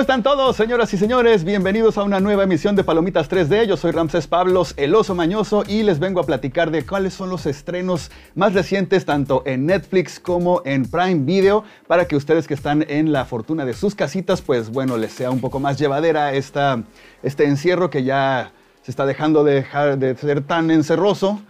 [0.00, 1.44] ¿Cómo están todos, señoras y señores?
[1.44, 3.66] Bienvenidos a una nueva emisión de Palomitas 3D.
[3.66, 7.28] Yo soy Ramsés Pablos, el oso mañoso, y les vengo a platicar de cuáles son
[7.28, 12.54] los estrenos más recientes, tanto en Netflix como en Prime Video, para que ustedes que
[12.54, 16.32] están en la fortuna de sus casitas, pues bueno, les sea un poco más llevadera
[16.32, 16.82] esta,
[17.22, 21.42] este encierro que ya se está dejando de, dejar de ser tan encerroso.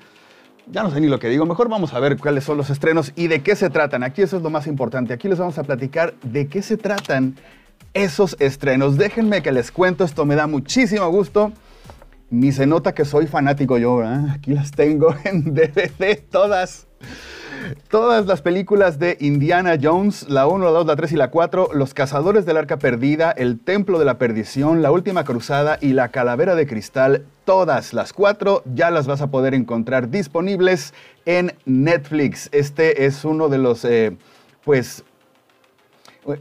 [0.66, 3.12] Ya no sé ni lo que digo, mejor vamos a ver cuáles son los estrenos
[3.14, 4.02] y de qué se tratan.
[4.02, 5.14] Aquí eso es lo más importante.
[5.14, 7.36] Aquí les vamos a platicar de qué se tratan
[7.94, 8.96] esos estrenos.
[8.96, 11.52] Déjenme que les cuento, esto me da muchísimo gusto.
[12.30, 16.86] Ni se nota que soy fanático yo, aquí las tengo en DVD todas.
[17.88, 21.70] Todas las películas de Indiana Jones, la 1, la 2, la 3 y la 4,
[21.74, 26.08] Los Cazadores del Arca Perdida, El Templo de la Perdición, La Última Cruzada y La
[26.08, 30.94] Calavera de Cristal, todas las cuatro ya las vas a poder encontrar disponibles
[31.26, 32.48] en Netflix.
[32.52, 34.16] Este es uno de los, eh,
[34.64, 35.04] pues,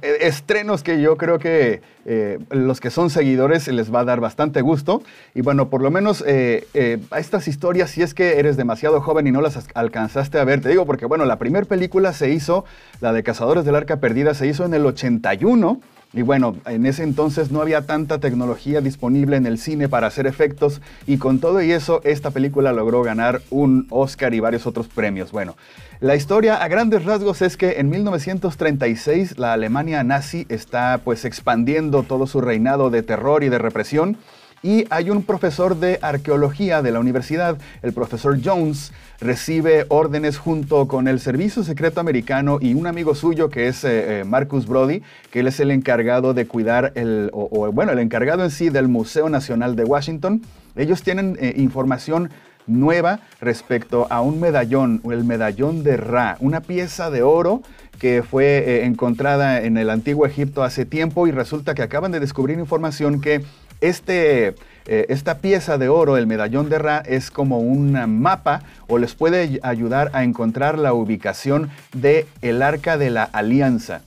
[0.02, 4.62] estrenos que yo creo que eh, los que son seguidores les va a dar bastante
[4.62, 5.02] gusto.
[5.34, 9.28] Y bueno, por lo menos eh, a estas historias, si es que eres demasiado joven
[9.28, 12.66] y no las alcanzaste a ver, te digo porque bueno, la primera película se hizo,
[13.02, 15.80] la de Cazadores del Arca Perdida, se hizo en el 81.
[16.12, 20.26] Y bueno, en ese entonces no había tanta tecnología disponible en el cine para hacer
[20.26, 24.88] efectos y con todo y eso esta película logró ganar un Oscar y varios otros
[24.88, 25.32] premios.
[25.32, 25.56] Bueno,
[26.00, 32.02] la historia a grandes rasgos es que en 1936 la Alemania nazi está pues expandiendo
[32.02, 34.18] todo su reinado de terror y de represión
[34.62, 40.88] y hay un profesor de arqueología de la universidad, el profesor Jones, recibe órdenes junto
[40.88, 45.02] con el Servicio Secreto Americano y un amigo suyo que es eh, eh, Marcus Brody,
[45.32, 48.88] que él es el encargado de cuidar, el, o, bueno, el encargado en sí del
[48.88, 50.42] Museo Nacional de Washington.
[50.76, 52.30] Ellos tienen eh, información
[52.68, 57.62] nueva respecto a un medallón, el medallón de Ra, una pieza de oro
[57.98, 62.60] que fue encontrada en el antiguo Egipto hace tiempo y resulta que acaban de descubrir
[62.60, 63.42] información que
[63.82, 68.98] este, eh, esta pieza de oro, el medallón de Ra, es como un mapa o
[68.98, 74.02] les puede ayudar a encontrar la ubicación del el arca de la alianza.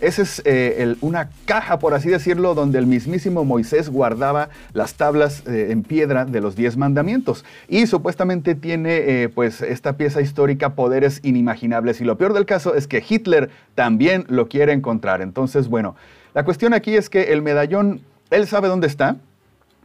[0.00, 5.42] Esa es eh, una caja, por así decirlo, donde el mismísimo Moisés guardaba las tablas
[5.46, 7.44] eh, en piedra de los diez mandamientos.
[7.68, 12.00] Y supuestamente tiene, pues, esta pieza histórica poderes inimaginables.
[12.00, 15.20] Y lo peor del caso es que Hitler también lo quiere encontrar.
[15.20, 15.96] Entonces, bueno,
[16.32, 19.16] la cuestión aquí es que el medallón él sabe dónde está.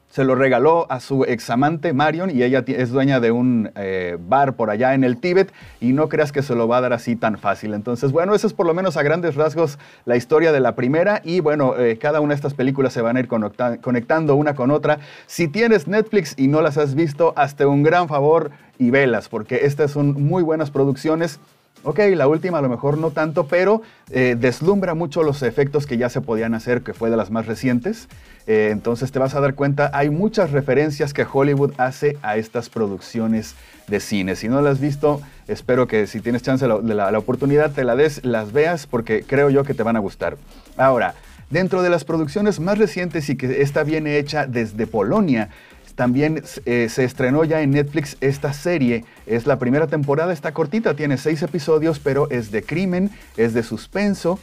[0.08, 4.56] Se lo regaló a su examante Marion y ella es dueña de un eh, bar
[4.56, 5.52] por allá en el Tíbet
[5.82, 7.74] y no creas que se lo va a dar así tan fácil.
[7.74, 11.22] Entonces, bueno, eso es por lo menos a grandes rasgos la historia de la primera
[11.26, 14.72] y bueno, eh, cada una de estas películas se van a ir conectando una con
[14.72, 15.00] otra.
[15.26, 19.66] Si tienes Netflix y no las has visto, hazte un gran favor y velas porque
[19.66, 21.42] estas son muy buenas producciones
[21.84, 25.98] Ok, la última a lo mejor no tanto, pero eh, deslumbra mucho los efectos que
[25.98, 28.08] ya se podían hacer, que fue de las más recientes.
[28.48, 32.70] Eh, entonces te vas a dar cuenta, hay muchas referencias que Hollywood hace a estas
[32.70, 33.56] producciones
[33.88, 34.36] de cine.
[34.36, 37.84] Si no las has visto, espero que si tienes chance de la, la oportunidad te
[37.84, 40.38] la des, las veas, porque creo yo que te van a gustar.
[40.78, 41.14] Ahora,
[41.50, 45.50] dentro de las producciones más recientes y que está bien hecha desde Polonia,
[45.96, 49.06] también eh, se estrenó ya en Netflix esta serie.
[49.26, 53.64] Es la primera temporada, está cortita, tiene seis episodios, pero es de crimen, es de
[53.64, 54.40] suspenso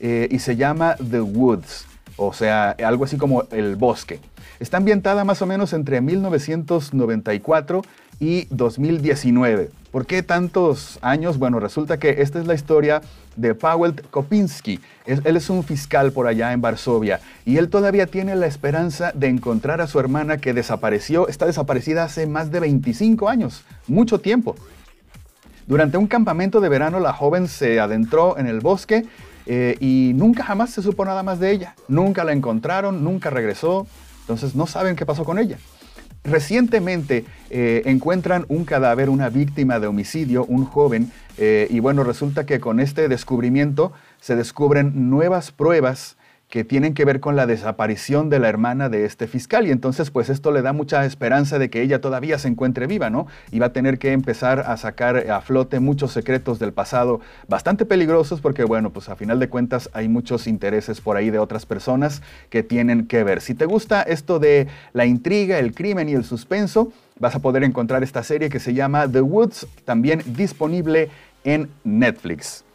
[0.00, 4.20] eh, y se llama The Woods, o sea, algo así como El Bosque.
[4.58, 7.82] Está ambientada más o menos entre 1994
[8.20, 9.70] y 2019.
[9.90, 11.38] ¿Por qué tantos años?
[11.38, 13.00] Bueno, resulta que esta es la historia
[13.36, 14.80] de Paweł Kopinski.
[15.06, 19.28] él es un fiscal por allá en Varsovia y él todavía tiene la esperanza de
[19.28, 24.56] encontrar a su hermana que desapareció, está desaparecida hace más de 25 años, mucho tiempo.
[25.66, 29.04] Durante un campamento de verano la joven se adentró en el bosque
[29.46, 31.74] eh, y nunca jamás se supo nada más de ella.
[31.88, 33.86] Nunca la encontraron, nunca regresó,
[34.20, 35.58] entonces no saben qué pasó con ella.
[36.26, 42.46] Recientemente eh, encuentran un cadáver, una víctima de homicidio, un joven, eh, y bueno, resulta
[42.46, 46.16] que con este descubrimiento se descubren nuevas pruebas
[46.48, 50.10] que tienen que ver con la desaparición de la hermana de este fiscal y entonces
[50.10, 53.26] pues esto le da mucha esperanza de que ella todavía se encuentre viva, ¿no?
[53.50, 57.84] Y va a tener que empezar a sacar a flote muchos secretos del pasado bastante
[57.84, 61.66] peligrosos porque bueno, pues a final de cuentas hay muchos intereses por ahí de otras
[61.66, 63.40] personas que tienen que ver.
[63.40, 67.64] Si te gusta esto de la intriga, el crimen y el suspenso, vas a poder
[67.64, 71.08] encontrar esta serie que se llama The Woods, también disponible
[71.44, 72.65] en Netflix.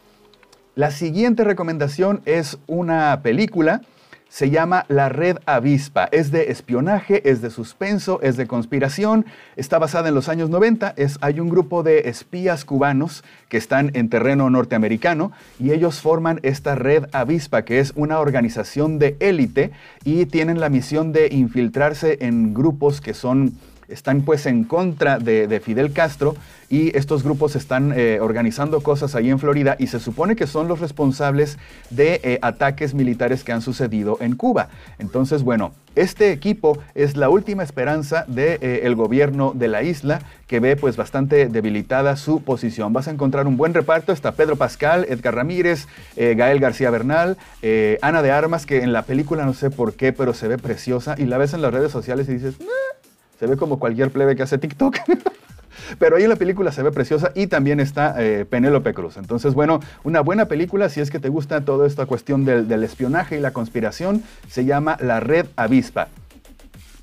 [0.74, 3.82] La siguiente recomendación es una película.
[4.30, 6.08] se llama La Red Avispa.
[6.10, 9.26] Es de espionaje, es de suspenso, es de conspiración.
[9.56, 10.94] Está basada en los años 90.
[10.96, 16.40] Es, hay un grupo de espías cubanos que están en terreno norteamericano y ellos forman
[16.42, 19.72] esta Red Avispa, que es una organización de élite
[20.02, 23.52] y tienen la misión de infiltrarse en grupos que son
[23.88, 26.34] están pues en contra de, Fidel Castro
[26.68, 30.68] y estos grupos están eh, organizando cosas ahí en Florida y se supone que son
[30.68, 31.58] los responsables
[31.90, 34.68] de eh, ataques militares que han sucedido en Cuba.
[34.98, 40.20] Entonces, bueno, este equipo es la última esperanza del de, eh, gobierno de la isla
[40.46, 42.92] que ve pues bastante debilitada su posición.
[42.92, 45.86] Vas a encontrar un buen reparto, está Pedro Pascal, Edgar Ramírez,
[46.16, 47.38] Gael García Bernal,
[48.02, 51.14] Ana de Armas, que en la película no sé por qué, pero se ve preciosa
[51.16, 52.56] y la ves en las redes sociales y dices...
[53.38, 54.96] Se ve como cualquier plebe que hace TikTok.
[55.98, 59.16] Pero ahí la película se ve preciosa y también está eh, Penélope Cruz.
[59.16, 62.84] Entonces, bueno, una buena película, si es que te gusta toda esta cuestión del, del
[62.84, 66.08] espionaje y la conspiración, se llama La Red Avispa.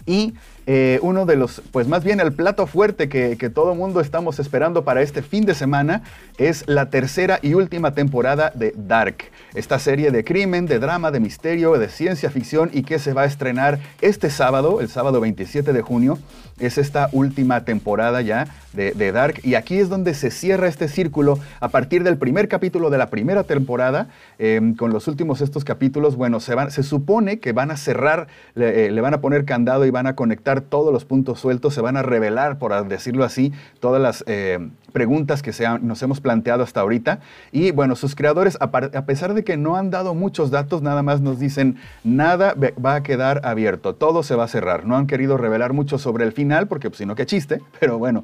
[0.05, 0.33] Y
[0.71, 4.37] eh, uno de los, pues más bien el plato fuerte que, que todo mundo estamos
[4.37, 6.03] esperando para este fin de semana
[6.37, 9.15] es la tercera y última temporada de Dark,
[9.55, 13.23] esta serie de crimen, de drama, de misterio, de ciencia ficción y que se va
[13.23, 16.19] a estrenar este sábado, el sábado 27 de junio.
[16.59, 21.39] Es esta última temporada ya de, Dark y aquí es donde se cierra este círculo
[21.61, 26.15] a partir del primer capítulo de la primera temporada, em, con los últimos estos capítulos,
[26.15, 29.89] bueno, se, se supone que van a cerrar, eh, le van a poner candado y
[29.89, 34.01] van a conectar todos los puntos sueltos, se van a revelar, por decirlo así, todas
[34.01, 35.51] las eh, preguntas que
[35.81, 37.19] nos hemos planteado hasta ahorita.
[37.51, 41.21] Y bueno, sus creadores, a, pesar de que no han dado muchos datos, nada más
[41.21, 44.85] nos dicen, nada va a quedar abierto, todo se va a cerrar.
[44.85, 47.97] No han querido revelar mucho sobre el final, porque pues, si no, qué chiste, pero
[47.97, 48.23] bueno.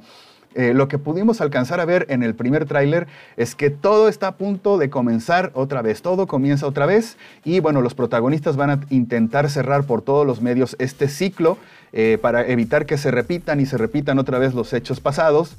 [0.56, 4.28] Eh, lo que pudimos alcanzar a ver en el primer tráiler es que todo está
[4.28, 8.70] a punto de comenzar otra vez, todo comienza otra vez y bueno, los protagonistas van
[8.70, 11.58] a intentar cerrar por todos los medios este ciclo
[11.92, 15.58] eh, para evitar que se repitan y se repitan otra vez los hechos pasados.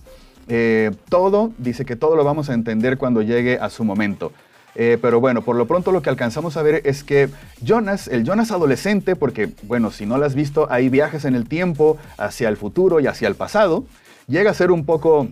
[0.49, 4.33] Eh, todo, dice que todo lo vamos a entender cuando llegue a su momento.
[4.75, 7.31] pero bueno, por lo pronto lo que alcanzamos a ver es que
[7.63, 11.49] Jonas, el Jonas adolescente, porque bueno, si no lo has visto, hay viajes en el
[11.49, 13.85] tiempo hacia el futuro y hacia el pasado,
[14.27, 15.29] llega a ser un poco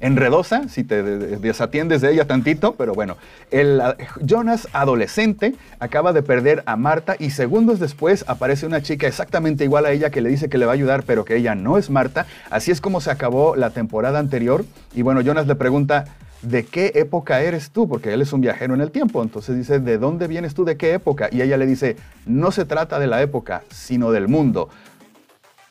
[0.00, 3.16] enredosa, si te desatiendes de ella tantito, pero bueno,
[3.50, 3.80] el
[4.20, 9.86] Jonas adolescente acaba de perder a Marta y segundos después aparece una chica exactamente igual
[9.86, 11.88] a ella que le dice que le va a ayudar, pero que ella no es
[11.88, 12.26] Marta.
[12.50, 16.04] Así es como se acabó la temporada anterior y bueno, Jonas le pregunta,
[16.42, 17.88] ¿de qué época eres tú?
[17.88, 19.22] Porque él es un viajero en el tiempo.
[19.22, 20.64] Entonces dice, ¿de dónde vienes tú?
[20.64, 21.28] ¿De qué época?
[21.32, 21.96] Y ella le dice,
[22.26, 24.68] no se trata de la época, sino del mundo.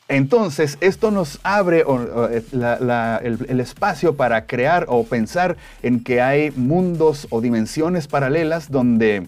[0.07, 7.27] Entonces, esto nos abre eh, el, espacio para crear o pensar en que hay mundos
[7.29, 9.27] o dimensiones paralelas donde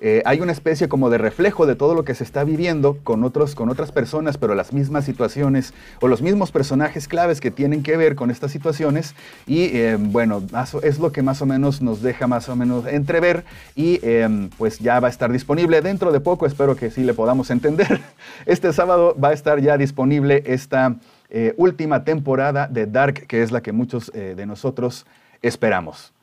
[0.00, 3.24] eh, hay una especie como de reflejo de todo lo que se está viviendo con,
[3.24, 7.82] otros, con otras personas, pero las mismas situaciones o los mismos personajes claves que tienen
[7.82, 9.14] que ver con estas situaciones.
[9.46, 10.42] Y eh, bueno,
[10.82, 13.44] es lo que más o menos nos deja más o menos entrever
[13.74, 17.14] y em, pues ya va a estar disponible dentro de poco, espero que sí le
[17.14, 18.00] podamos entender.
[18.46, 20.96] Este sábado va a estar ya disponible esta
[21.30, 25.06] eh, última temporada de Dark, que es la que muchos de nosotros
[25.42, 26.15] esperamos.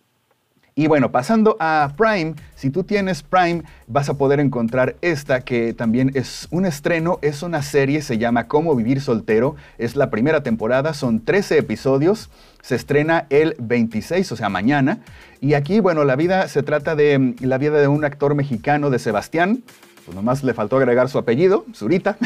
[0.75, 5.72] Y bueno, pasando a Prime, si tú tienes Prime, vas a poder encontrar esta que
[5.74, 10.42] también es un estreno, es una serie, se llama Cómo vivir soltero, es la primera
[10.42, 12.32] temporada, son 13 episodios,
[12.63, 14.98] se estrena el 26, o sea, mañana.
[15.42, 18.89] Y aquí, bueno, la vida se trata de mm, la vida de un actor mexicano,
[18.89, 19.62] de Sebastián,
[20.06, 22.18] pues nomás le faltó agregar su apellido, Zurita,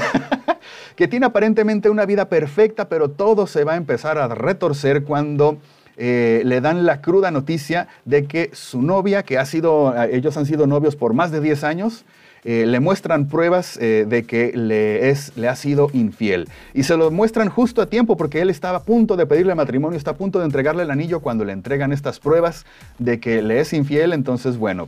[0.96, 5.58] que tiene aparentemente una vida perfecta, pero todo se va a empezar a retorcer cuando
[5.98, 10.38] eh, le dan la cruda noticia de que su novia, que ha sido, eh, ellos
[10.38, 12.06] han sido novios por más de 10 años,
[12.44, 16.48] eh, le muestran pruebas de que le, es, le ha sido infiel.
[16.74, 19.98] Y se lo muestran justo a tiempo porque él estaba a punto de pedirle matrimonio,
[19.98, 22.66] está a punto de entregarle el anillo cuando le entregan estas pruebas
[23.00, 24.13] de que le es infiel.
[24.13, 24.88] Entonces, bueno,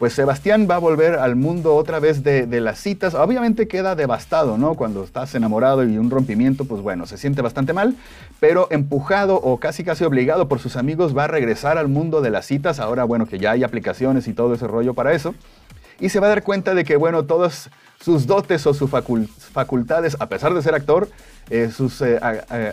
[0.00, 3.14] pues Sebastián va a volver al mundo otra vez de, las citas.
[3.14, 4.74] Obviamente queda devastado, ¿no?
[4.74, 7.94] Cuando estás enamorado y un rompimiento, pues bueno, se siente bastante mal,
[8.40, 12.30] pero empujado o casi casi obligado por sus amigos va a regresar al mundo de
[12.30, 12.80] las citas.
[12.80, 15.34] Ahora, bueno, que ya hay aplicaciones y todo ese rollo para eso.
[16.00, 20.16] Y se va a dar cuenta de que, bueno, todos sus dotes o sus facultades,
[20.18, 21.08] a pesar de ser actor,
[21.50, 22.18] eh, sus eh,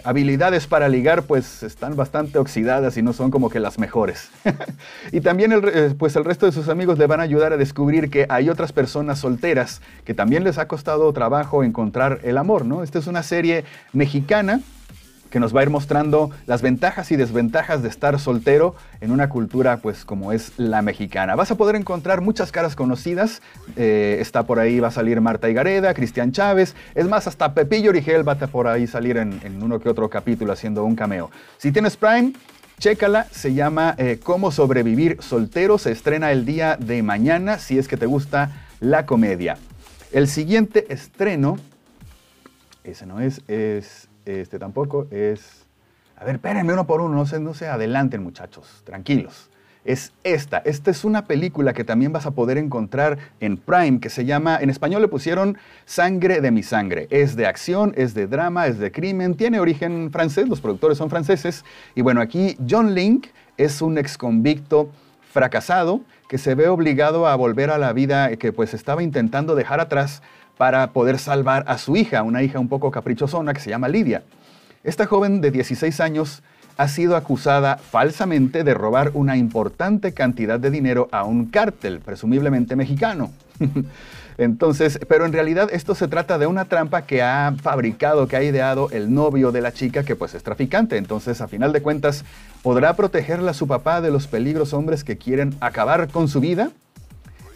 [0.03, 4.29] habilidades para ligar pues están bastante oxidadas y no son como que las mejores.
[5.12, 7.57] y también el, eh, pues el resto de sus amigos le van a ayudar a
[7.57, 12.65] descubrir que hay otras personas solteras que también les ha costado trabajo encontrar el amor,
[12.65, 12.84] ¿no?
[12.84, 14.62] Esta es una serie mexicana
[15.29, 19.29] que nos va a ir mostrando las ventajas y desventajas de estar soltero en una
[19.29, 21.36] cultura pues como es la mexicana.
[21.36, 23.41] Vas a poder encontrar muchas caras conocidas,
[23.75, 27.89] eh, está por ahí, va a salir Marta Higareda, Cristian Chávez, es más, hasta Pepillo
[27.89, 31.31] Origel va a por ahí salir en, uno que otro capítulo haciendo un cameo.
[31.57, 32.34] Si tienes Prime,
[32.79, 37.88] Chécala, se llama eh, Cómo sobrevivir soltero, se estrena el día de mañana si es
[37.88, 39.57] que te gusta la comedia.
[40.12, 41.57] El siguiente estreno,
[42.84, 45.65] ese no es, es este tampoco es...
[46.17, 49.50] A ver, espérenme uno por uno, no se, no se adelanten muchachos, tranquilos.
[49.86, 50.57] Es esta.
[50.57, 54.57] Esta es una película que también vas a poder encontrar en Prime, que se llama,
[54.60, 57.07] en español le pusieron Sangre de mi sangre.
[57.10, 61.10] Es de acción, es de drama, es de crimen, tiene origen francés, los productores son
[61.10, 61.63] franceses.
[61.96, 64.89] Y bueno, aquí John Link es un ex convicto
[65.31, 69.79] fracasado que se ve obligado a volver a la vida que pues estaba intentando dejar
[69.79, 70.22] atrás
[70.57, 74.23] para poder salvar a su hija, una hija un poco caprichosona que se llama Lidia.
[74.83, 76.41] Esta joven de 16 años
[76.77, 82.75] ha sido acusada falsamente de robar una importante cantidad de dinero a un cártel, presumiblemente
[82.75, 83.31] mexicano.
[84.37, 88.43] Entonces, pero en realidad esto se trata de una trampa que ha fabricado, que ha
[88.43, 90.97] ideado el novio de la chica que pues es traficante.
[90.97, 92.23] Entonces, a final de cuentas,
[92.61, 96.69] ¿podrá protegerla su papá de los peligros hombres que quieren acabar con su vida?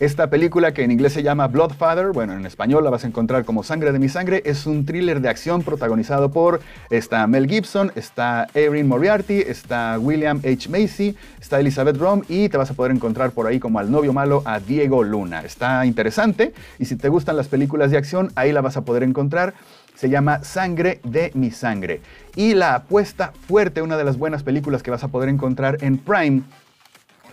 [0.02, 3.46] Esta película que en inglés se llama Bloodfather, bueno, en español la vas a encontrar
[3.46, 7.92] como Sangre de mi sangre, es un thriller de acción protagonizado por está Mel Gibson,
[7.94, 10.70] está Erin Moriarty, está William H.
[10.70, 14.12] Macy, está Elizabeth Rom y te vas a poder encontrar por ahí como al novio
[14.12, 15.42] malo a Diego Luna.
[15.42, 19.04] Está interesante y si te gustan las películas de acción, ahí la vas a poder
[19.04, 19.54] encontrar
[19.94, 22.02] se llama Sangre de mi sangre.
[22.36, 26.00] Y la apuesta fuerte, una de las buenas películas que vas a poder encontrar en
[26.00, 26.42] Prime,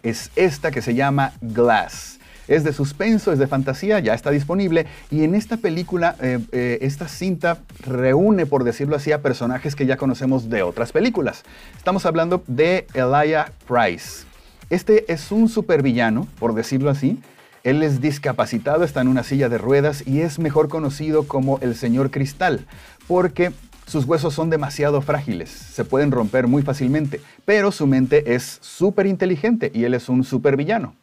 [0.03, 2.18] es esta que se llama Glass.
[2.49, 4.87] Es de suspenso, es de fantasía, ya está disponible.
[5.11, 9.87] Y en esta película, eh, eh, esta cinta reúne, por decirlo así, a personajes que
[9.87, 11.45] ya conocemos de otras películas.
[11.77, 14.25] Estamos hablando de Elijah Price.
[14.71, 17.21] Este es un supervillano, por decirlo así.
[17.65, 21.75] Él es discapacitado, está en una silla de ruedas y es mejor conocido como el
[21.75, 22.67] señor Cristal,
[23.07, 23.53] porque
[23.87, 29.07] sus huesos son demasiado frágiles, se pueden romper muy fácilmente, pero su mente es súper
[29.07, 30.95] inteligente y él es un supervillano.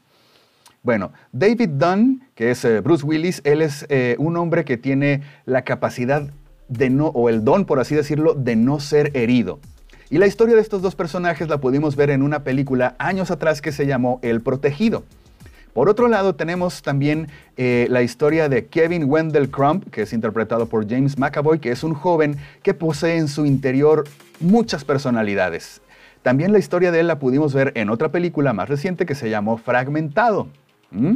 [0.86, 5.24] Bueno, David Dunn, que es eh, Bruce Willis, él es eh, un hombre que tiene
[5.48, 6.30] la capacidad
[6.68, 9.60] de no, o el don, por así decirlo, de no ser herido.
[10.12, 13.64] Y la historia de estos dos personajes la pudimos ver en una película años atrás
[13.64, 15.04] que se llamó El Protegido.
[15.74, 20.68] Por otro lado, tenemos también eh, la historia de Kevin Wendell Crump, que es interpretado
[20.68, 24.04] por James McAvoy, que es un joven que posee en su interior
[24.40, 25.82] muchas personalidades.
[26.22, 29.32] También la historia de él la pudimos ver en otra película más reciente que se
[29.32, 30.48] llamó Fragmentado.
[30.96, 31.16] ¿Mm?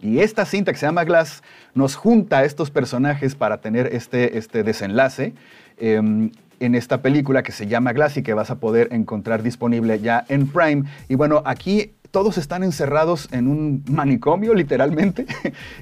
[0.00, 1.42] Y esta cinta que se llama Glass
[1.74, 5.32] nos junta a estos personajes para tener este, este desenlace
[5.78, 9.98] em, en esta película que se llama Glass y que vas a poder encontrar disponible
[10.00, 10.84] ya en Prime.
[11.08, 15.26] Y bueno, aquí todos están encerrados en un manicomio, literalmente.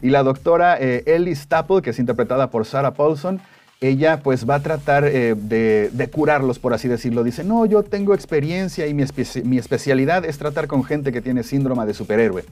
[0.02, 3.40] y la doctora eh, Ellie Staple, que es interpretada por Sarah Paulson,
[3.82, 7.24] ella pues va a tratar eh, de, curarlos, por así decirlo.
[7.24, 9.04] Dice, no, yo tengo experiencia y mi,
[9.44, 12.44] mi especialidad es tratar con gente que tiene síndrome de superhéroe.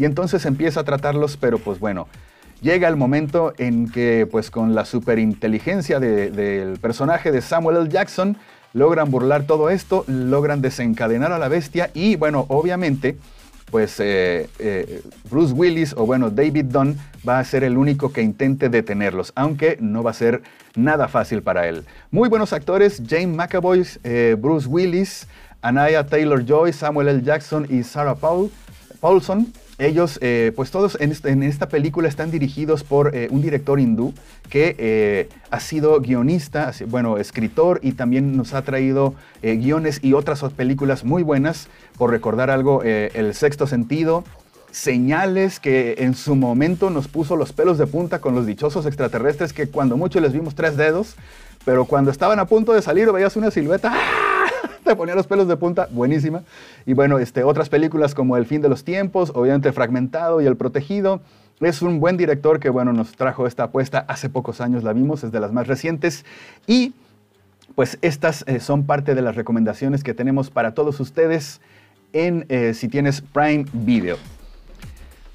[0.00, 2.08] Y entonces empieza a tratarlos, pero pues bueno,
[2.62, 7.88] llega el momento en que pues con la superinteligencia del personaje de Samuel L.
[7.90, 8.38] Jackson,
[8.72, 13.18] logran burlar todo esto, logran desencadenar a la bestia y bueno, obviamente
[13.70, 16.96] pues eh, eh, Bruce Willis o bueno David Dunn
[17.28, 20.40] va a ser el único que intente detenerlos, aunque no va a ser
[20.76, 21.84] nada fácil para él.
[22.10, 25.28] Muy buenos actores, James McAvoy, eh, Bruce Willis,
[25.60, 27.22] Anaya Taylor-Joy, Samuel L.
[27.22, 28.50] Jackson y Sarah Paul,
[28.98, 29.52] Paulson.
[29.80, 34.12] Ellos, eh, pues todos en, esta película están dirigidos por eh, un director hindú
[34.50, 40.42] que eh, ha sido guionista, bueno, escritor y también nos ha traído guiones y otras
[40.52, 41.68] películas muy buenas.
[41.96, 44.22] Por recordar algo, El Sexto Sentido,
[44.70, 49.54] señales que en su momento nos puso los pelos de punta con los dichosos extraterrestres
[49.54, 51.16] que cuando mucho les vimos tres dedos,
[51.64, 53.94] pero cuando estaban a punto de salir veías una silueta,
[54.90, 56.42] te ponía los pelos de punta, buenísima.
[56.84, 60.56] Y bueno, este, otras películas como El fin de los tiempos, obviamente Fragmentado y El
[60.56, 61.20] protegido.
[61.60, 65.22] Es un buen director que bueno, nos trajo esta apuesta hace pocos años, la vimos,
[65.22, 66.24] es de las más recientes.
[66.66, 66.92] Y
[67.76, 71.60] pues estas eh, son parte de las recomendaciones que tenemos para todos ustedes
[72.12, 74.16] en eh, si tienes Prime Video.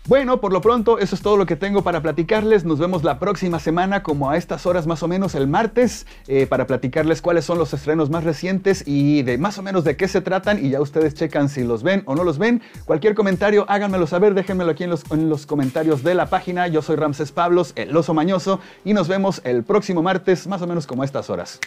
[0.08, 2.64] Bueno, por lo pronto, eso es todo lo que tengo para platicarles.
[2.64, 6.46] Nos vemos la próxima semana, como a estas horas más o menos el martes, eh,
[6.46, 10.08] para platicarles cuáles son los estrenos más recientes y de más o menos de qué
[10.08, 10.64] se tratan.
[10.64, 12.62] Y ya ustedes checan si los ven o no los ven.
[12.86, 16.68] Cualquier comentario, háganmelo saber, déjenmelo aquí en los, en los comentarios de la página.
[16.68, 20.68] Yo soy Ramses Pablos, el oso mañoso, y nos vemos el próximo martes, más o
[20.68, 21.60] menos como a estas horas.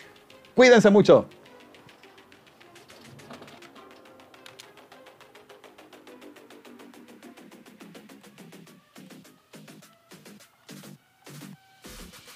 [0.54, 1.26] Cuídense mucho.